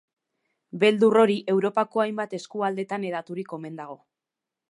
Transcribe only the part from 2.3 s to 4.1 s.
eskualdetan hedaturik omen dago.